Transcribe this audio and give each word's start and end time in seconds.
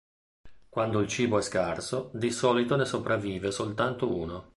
Quando 0.67 0.99
il 0.99 1.07
cibo 1.07 1.37
è 1.37 1.43
scarso, 1.43 2.09
di 2.15 2.31
solito 2.31 2.75
ne 2.75 2.85
sopravvive 2.85 3.51
soltanto 3.51 4.11
uno. 4.11 4.49